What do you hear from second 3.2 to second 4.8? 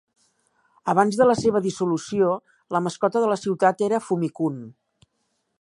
de la ciutat era "Fumi-kun".